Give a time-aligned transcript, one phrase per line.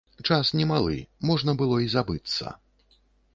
[0.35, 0.97] Час немалы,
[1.31, 2.55] можна было і забыцца.